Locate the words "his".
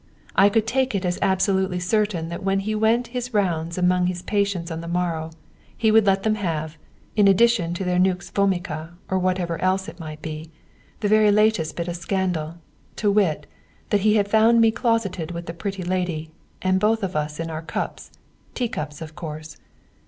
3.13-3.35, 4.07-4.23